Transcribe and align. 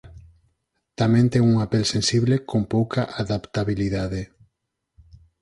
Tamén 0.99 1.25
ten 1.33 1.43
unha 1.53 1.69
pel 1.71 1.85
sensible 1.93 2.35
con 2.49 2.61
pouca 2.73 3.01
adaptabilidade. 3.21 4.21